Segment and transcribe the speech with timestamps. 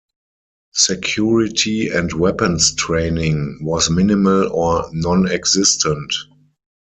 [0.73, 6.11] Security and weapons training was minimal or nonexistent.